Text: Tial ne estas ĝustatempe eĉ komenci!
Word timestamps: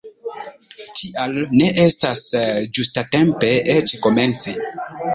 Tial 0.99 1.37
ne 1.59 1.69
estas 1.85 2.25
ĝustatempe 2.79 3.55
eĉ 3.79 3.99
komenci! 4.09 4.61